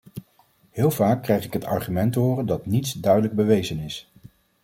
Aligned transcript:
Heel 0.69 0.91
vaak 0.91 1.23
krijg 1.23 1.43
ik 1.45 1.53
het 1.53 1.65
argument 1.65 2.13
te 2.13 2.19
horen 2.19 2.45
dat 2.45 2.65
niets 2.65 2.93
duidelijk 2.93 3.33
bewezen 3.35 3.79
is. 3.79 4.11